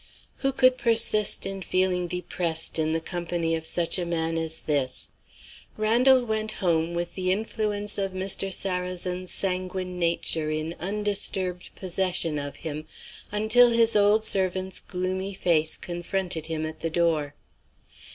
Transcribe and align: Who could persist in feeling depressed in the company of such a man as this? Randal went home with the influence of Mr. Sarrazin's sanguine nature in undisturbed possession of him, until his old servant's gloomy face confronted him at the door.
Who 0.37 0.51
could 0.51 0.79
persist 0.79 1.45
in 1.45 1.61
feeling 1.61 2.07
depressed 2.07 2.79
in 2.79 2.91
the 2.91 2.99
company 2.99 3.53
of 3.55 3.67
such 3.67 3.99
a 3.99 4.03
man 4.05 4.35
as 4.35 4.61
this? 4.63 5.11
Randal 5.77 6.25
went 6.25 6.53
home 6.53 6.95
with 6.95 7.13
the 7.13 7.31
influence 7.31 7.99
of 7.99 8.11
Mr. 8.11 8.51
Sarrazin's 8.51 9.31
sanguine 9.31 9.99
nature 9.99 10.49
in 10.49 10.73
undisturbed 10.79 11.69
possession 11.75 12.39
of 12.39 12.55
him, 12.65 12.87
until 13.31 13.69
his 13.69 13.95
old 13.95 14.25
servant's 14.25 14.79
gloomy 14.79 15.35
face 15.35 15.77
confronted 15.77 16.47
him 16.47 16.65
at 16.65 16.79
the 16.79 16.89
door. 16.89 17.35